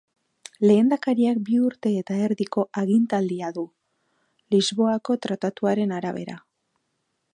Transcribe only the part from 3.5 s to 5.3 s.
du, Lisboako